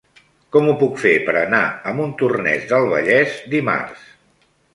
[0.55, 1.59] Com ho puc fer per anar
[1.91, 4.09] a Montornès del Vallès dimarts?